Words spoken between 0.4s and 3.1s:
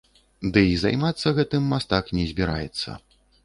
Дый займацца гэтым мастак не збіраецца.